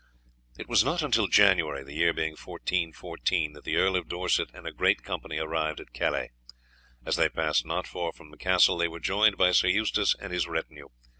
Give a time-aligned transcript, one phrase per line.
[0.57, 4.65] It was not until January, the year being 1414, that the Earl of Dorset and
[4.65, 6.31] a great company arrived at Calais.
[7.05, 10.33] As they passed not far from the castle they were joined by Sir Eustace and
[10.33, 10.87] his retinue.